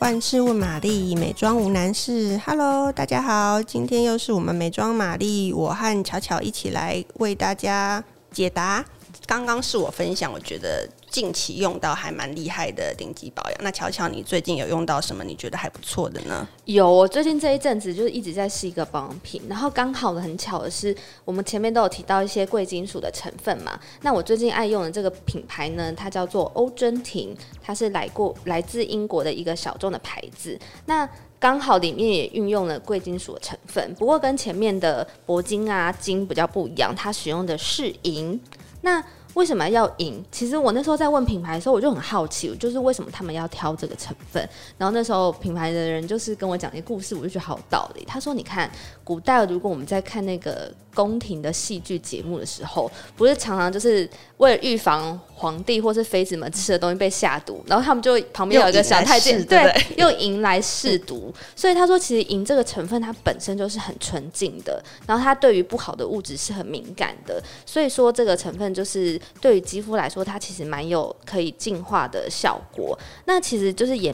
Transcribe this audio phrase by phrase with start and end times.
[0.00, 2.40] 万事问玛丽，美妆无难事。
[2.46, 8.84] Hello，大家好，今天又是我们美妆玛丽，我和巧巧一起来为大家解答。
[9.28, 10.88] 刚刚是我分享，我觉得。
[11.10, 15.24] 近期用到还蛮厉害的顶级保养，那巧巧，你最近有用到什么？
[15.24, 16.46] 你觉得还不错的呢？
[16.66, 20.94] 有，我最近这一阵子就是一直在试一个保养品，然后刚好的很巧的是，
[21.24, 23.80] 我们前面都有提到一些贵金属的成分嘛。
[24.02, 30.60] 那我最近爱用的这个品牌呢，它叫做欧珍婷，它是来过来自英国的一个小众的牌子。
[30.84, 31.08] 那
[31.40, 38.38] 刚好里面也运用了贵金属的成分，不过跟前面的铂金啊金比较不一样，它使用的是银。
[38.82, 39.02] 那
[39.38, 40.20] 为什么要赢？
[40.32, 44.42] 其实我那时候在问品牌的时候，我就很好奇，就是为什么他们要挑这个成分。
[44.76, 48.04] 然后那时候品牌的人就是跟我讲一个故事，我就觉得好有道理。
[48.04, 48.68] 他说：“你看，
[49.04, 61.32] 古代如果我们在看那个宫廷的戏剧节目的时候，不是常常就是为了预防皇帝或是妃子们吃的东西被下毒，然后他们就旁边有一个小太监， 对，用银来试毒。
[61.54, 67.40] 所以他说，其实银这个成分它本身就是很纯净的，然后它对于不好的物质是很敏感的。
[67.64, 69.20] 所以说这个成分就是。
[69.40, 72.98] 对于肌肤来说，它其实蛮有可以净化的效果。
[73.26, 74.12] 那其实就是演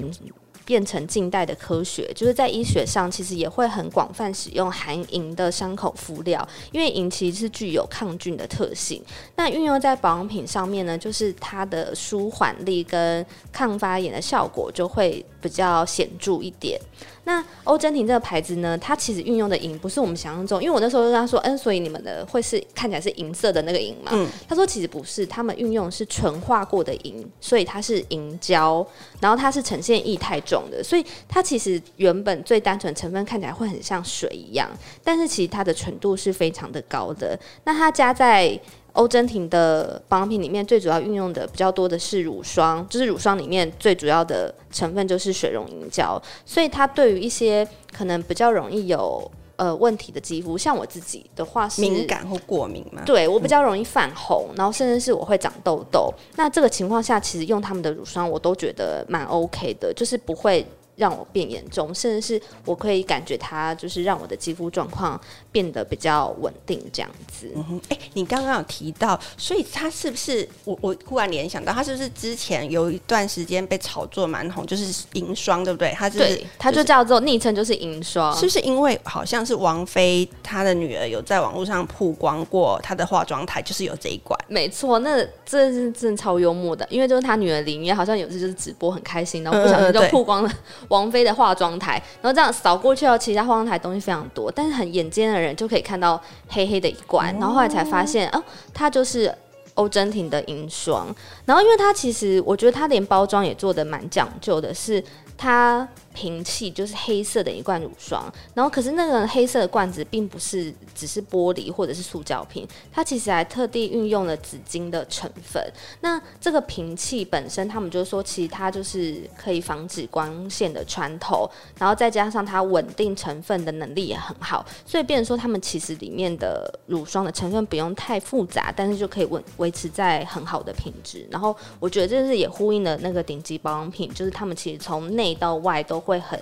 [0.64, 9.02] 变成近代的科学，就是在医学上其实也会很广泛使用含银的伤口敷料，因为银其实是具有抗菌的特性。
[9.36, 16.80] 那运用在保养品上面呢，就是它的舒缓力跟抗发炎的效果就会比较显著一点。
[17.24, 24.10] 那欧珍婷这个牌子呢，它其实运用的银不是我们想象中，因为我那时候就跟他说，嗯，所以你们的会是看起来是银色的那个银嘛？
[24.12, 28.86] 嗯，他说其实不是，他们运用的是纯化过的银，所以它是银胶，
[29.20, 34.68] 然后它是呈现液态状的，所以它其实原本最单纯成分看起来会很像水一样，
[35.02, 37.38] 但是其实它的纯度是非常的高的。
[37.64, 38.58] 那它加在
[38.94, 56.12] 欧珍婷的保养品里面最主要运用的比较多的是乳霜，就是乳霜里面最主要的成分就是水溶凝胶，所以它对于一些可能比较容易有呃问题的肌肤，像我自己的话是敏感或过敏嘛，对我比较容易泛红，然后甚至是我会长痘痘。
[56.36, 60.64] 那这个情况下，其实用他们的乳霜我都觉得蛮 OK 的，就是不会。
[60.96, 67.50] 让我变严重，甚至是我可以感觉它就是让我的肌肤状况变得比较稳定这样子。
[67.54, 75.92] 嗯哼，哎、欸，你刚刚有提到，所以它是不是我我忽然联想到，它是不是之前有一段时间被炒作蛮红，就是银霜，对不对？
[75.96, 84.38] 它是，是，它就叫做昵称就是银霜，是不是因为好像是王菲她的女儿有在网络上曝光过她的化妆台，就是有这一款？
[84.48, 90.48] 没错，那这是真的超幽默的，因为就是她女儿林月好像有次就是直播很开心，然后不小心就曝光了。
[90.48, 99.34] 嗯嗯王菲的化妆台，然后这样扫过去哦，其他化妆台东西非常多，但是很眼尖的人就可以看到黑黑的一罐，然后后来才发现，哦，它就是
[99.74, 101.06] 欧珍婷的银霜。
[101.44, 105.02] 然后因为它其实，我觉得它连包装也做的蛮讲究的，是
[105.36, 105.88] 它。
[106.14, 115.60] 瓶器就是黑色的一罐乳霜，然后可是那个黑色的罐子并不是只是玻璃或者是塑胶瓶，它其实还特地运用了紫金的成分。
[116.00, 131.26] 那这个瓶器本身，他们就说其实它就是可以防止光线的穿透，然后再加上它稳定成分的能力也很好，所以变成说他们其实里面的乳霜的成分不用太复杂，但是就可以稳维持在很好的品质。
[131.28, 136.03] 然后我觉得这是也呼应了那个顶级保养品，就是他们其实从内到外都。
[136.04, 136.38] 会很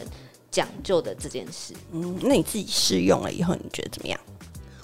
[0.51, 4.19] 讲究的这件事，嗯，那你自己试用了以后，你觉得怎么样？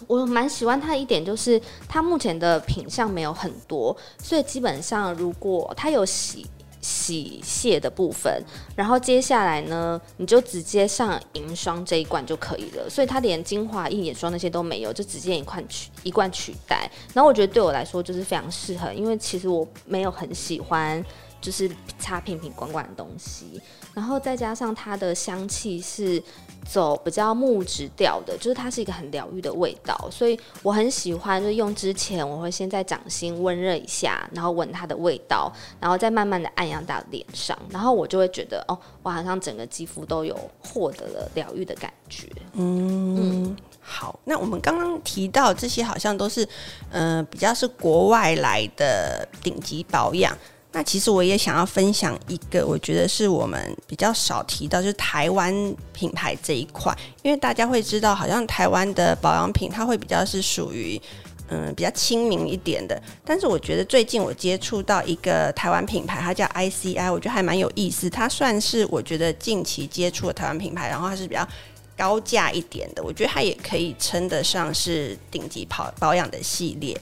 [0.06, 6.46] 我蛮喜欢它一点，就是它目前的品相没有很多，所以基本上如果它有洗
[6.80, 8.42] 洗卸的部分，
[8.74, 12.88] 然后接下来呢，你就直接上银霜这一罐就可以了。
[12.88, 16.90] 所以它连精华液、眼霜那些都没有，就直接一罐取一罐取代。
[17.12, 21.04] 然后我觉得对我来说就是非常适合，因为其实我没有很喜欢。
[21.41, 23.60] 就是擦瓶瓶罐罐的东西，
[23.94, 26.22] 然后再加上它的香气是
[26.69, 31.38] 走比较木质调的，就是它是一个很疗愈的味道，所以我很喜欢。
[31.41, 42.29] 就是用之前我会先在掌心温热一下，然后闻它的味道，然后再慢慢的按压到脸上，然后我就会觉得哦，我好像整个肌肤都有获得了疗愈的感觉。
[42.55, 46.44] 嗯，嗯好，那我们刚刚提到这些好像都是
[46.91, 50.37] 嗯、呃、比较是国外来的顶级保养。
[50.70, 55.53] 那其实我也想要分享一个，我觉得是我们比较少提到，就是台湾
[55.94, 61.00] 品牌这一块，因为大家会知道，好像台湾的保养品它会比较是属于
[61.49, 63.03] 嗯比较亲民一点的。
[63.25, 68.11] 但是我觉得最近我接触到一个台湾品牌，它叫 ICI，我觉得还蛮有意思。
[68.11, 71.49] 它算是我觉得近期接触的台湾品牌，然后它是比较
[71.97, 76.94] 高价一点的，我觉得它也可以称得上是顶级保保养的系列。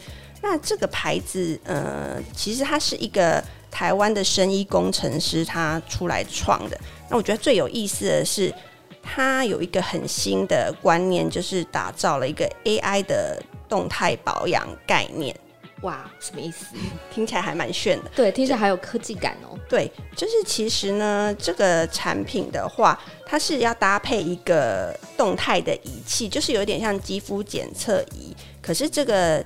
[0.48, 6.78] 那这个牌子，呃，其实它是一个台湾的生医工程师他出来创的。
[7.10, 8.54] 那我觉得最有意思的是，
[9.02, 15.34] 他有一个很新的观念，就是打造了一个 AI 的动态保养概念。
[15.82, 16.66] 哇，什么意思？
[17.12, 18.10] 听起来还蛮炫的。
[18.14, 19.58] 对，听起来还有科技感哦。
[19.68, 22.96] 对，就是其实呢，这个产品的话，
[23.26, 28.34] 它是要搭配一个动态的仪器，就是有点像肌肤检测仪。
[28.62, 29.44] 可是这个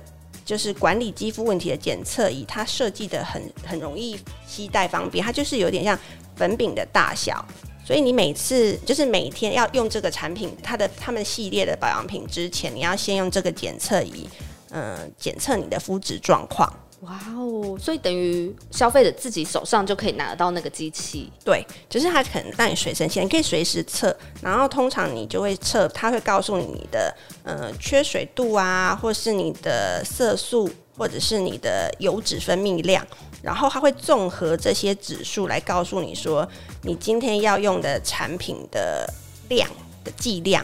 [0.51, 5.97] 就是管理肌肤问题的检测仪，它设计的很很容易携带方便，它就是有点像
[6.35, 7.45] 粉饼的大小。
[7.85, 14.27] 所以你每次就是每天要用这个产品，它的它们系列的保养品之前，你要先用这个检测仪。
[14.71, 16.69] 嗯，检测你的肤质状况。
[17.01, 17.75] 哇哦！
[17.79, 21.31] 所以等于消费者自己手上就可以拿得到那个机器。
[21.43, 24.15] 对，就是它可能让你随身携带，你可以随时测。
[24.39, 33.05] 然后通常你就会测，它会告诉你你的呃缺水度啊，或是你的色素，或者是你的油脂分泌量。
[33.41, 36.47] 然后它会综合这些指数来告诉你说，
[36.83, 39.11] 你今天要用的产品的
[39.49, 39.67] 量
[40.03, 40.63] 的剂量。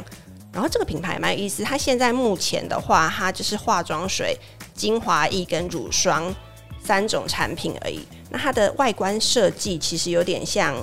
[0.54, 4.36] 然后这个品牌蛮有意思，它现在目前的话，它就是化妆水、
[4.78, 6.34] 精华液跟乳霜
[6.82, 8.08] 三种产品而已。
[8.30, 10.74] 那它的外观设计其实有点像，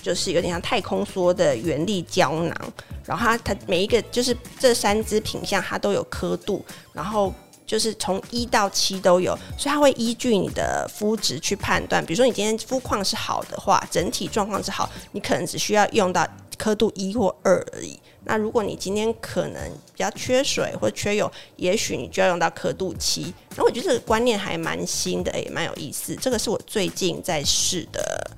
[0.00, 2.72] 就是有点像太空梭的原力胶囊。
[3.04, 7.34] 然后它它每一个就是这三支品相，它都有刻度，然后
[7.66, 12.04] 就是从一到七都有，所以它会依据你的肤质去判断。
[12.04, 16.24] 比如说你今天肤况是好的话，整体状况是好，你可能只需要用到
[16.56, 17.98] 刻度一或二而已。
[18.24, 23.32] 那如果你今天可能比较缺水或缺油，也许你就要用到刻度七。
[23.56, 26.14] 那我觉得这个观念还蛮新的，也蛮有意思。
[26.16, 28.30] 这个是我最近在试的，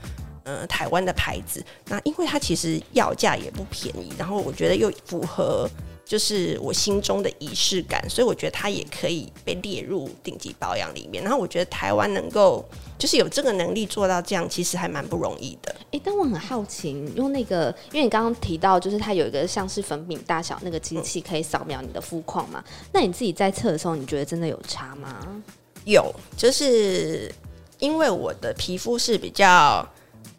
[0.44, 1.64] 呃，台湾的牌子。
[1.86, 5.68] 那因为它其实要价也不便宜，然后我觉得又符合
[6.04, 11.22] 就是我心中的仪式感，所以我觉得它也可以被列入顶级保养里面。
[11.22, 12.64] 然后我觉得台湾能够
[13.02, 15.74] 就是有这个能力做到这样，其实还蛮不容易的。
[15.86, 22.62] 哎、欸，但我很好奇，用那个，因为你刚刚提到，就是它有一个像是粉饼大小那个机器，可以扫描你的肤况嘛？
[22.64, 25.42] 嗯、那你自己在测的时候，你觉得真的有差吗？
[25.84, 27.28] 有，就是
[27.80, 29.84] 因为我的皮肤是比较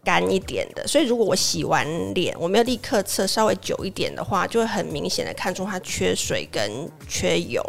[0.01, 7.61] 干一点的，所以如果我洗完脸，我没有立刻测，稍微久一点的话，就会很明显的看出它缺水跟缺油。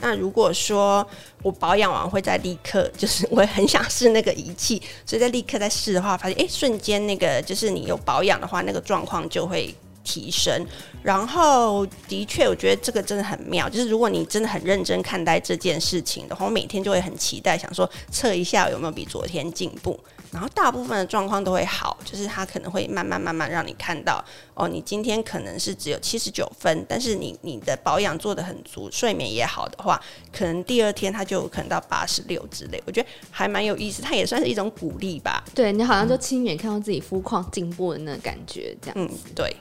[0.00, 1.06] 那如果说
[1.42, 10.66] 我保养完会再立刻，就是我也很想试那个仪器，所以在立刻再试的话，发现哎，瞬间那个就是你有保养的话，那个状况就会提升。
[11.02, 19.98] 然后的确，我觉得这个真的很妙，就是如果你真的很认真看待这件事情的话，我每天就会很期待，想说测一下有没有比昨天进步。
[20.32, 24.24] 然后大部分的状况都会好，就是它可能会慢慢慢慢让你看到，
[24.54, 30.00] 哦，你今天可能是只有七十九分，但是你你的保养做的很足，睡眠也好的话，
[30.32, 32.80] 可能第二天它就有可能到八十六之类。
[32.86, 35.42] 我觉得还蛮有意思，它也算是一种鼓励吧。
[35.54, 38.94] 对，你好像就亲眼看到自己肤况进步的那个感觉，这样。
[38.96, 39.56] 嗯，对，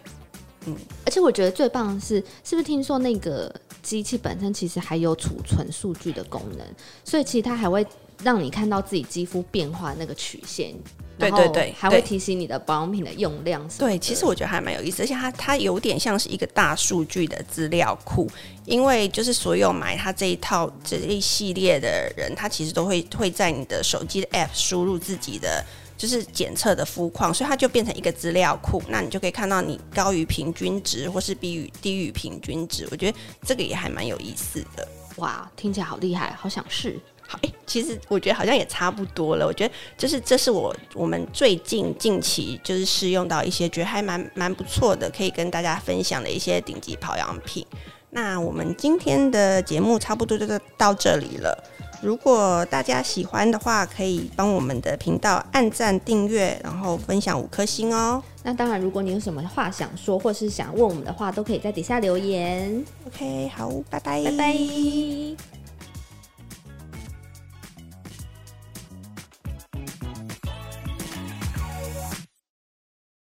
[0.65, 0.75] 嗯。
[1.06, 6.65] 而且我觉得最棒的是，是不是听说那个机器本身其实还有储存数据的功能，
[7.03, 7.85] 所以其实它还会。
[8.21, 10.75] 让你看到自己肌肤变化那个曲线，
[11.17, 13.65] 对对对，还会提醒你的保养品的用量。
[13.77, 18.29] 对，其实我觉得还蛮有意思，而且它它有点像是一个大数据的资料库，
[18.65, 25.63] 因为就是所有买它这一套这一系列的人，他其实都会会在你的手机的 App 输入自己的
[25.99, 32.87] 就是检测的肤况，所以它就变成一个资料库，那你就可以看到你高于平均值或是低于低于平均值。
[32.89, 34.87] 我觉得这个也还蛮有意思的。
[35.18, 36.97] 哇，听起来好厉害，好想试。
[37.27, 39.45] 好，哎、欸，其实我觉得好像也差不多了。
[39.45, 47.65] 我觉得就是这是我我们最近近期就是试用到一些觉得还蛮蛮不错的，可以跟大家分享的一些顶级保养品。
[48.11, 51.63] 那我们今天的节目差不多就到这里了。
[52.01, 58.23] 如果大家喜欢的话，可以帮我们的频道按赞、订阅，然后分享五颗星哦。
[58.44, 62.83] 那当然，如果你有什么话想说，或是想问我们的话，都可以在底下留言。
[63.06, 65.58] OK，好，拜拜，拜拜。